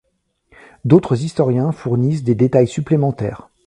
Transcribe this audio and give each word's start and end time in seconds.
D'autres 0.83 1.21
historiens 1.21 1.71
fournissent 1.71 2.23
des 2.23 2.33
détails 2.33 2.67
supplémentaires. 2.67 3.49